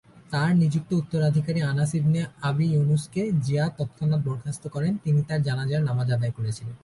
তার 0.31 0.51
নিযুক্ত 0.55 0.89
উত্তরাধিকারী 0.93 1.59
আনাস 1.61 1.91
ইবনে 1.95 2.21
আবি 2.41 2.65
ইউনুস 2.73 3.03
কে 3.13 3.23
জিয়াদ 3.45 3.71
তৎক্ষণাৎ 3.77 4.21
বরখাস্ত 4.25 4.63
করেন, 4.67 4.93
তিনি 5.03 5.19
তার 5.27 5.39
জানাজার 5.43 5.81
নামাজ 5.83 6.07
আদায় 6.11 6.33
করেছিলেন। 6.37 6.75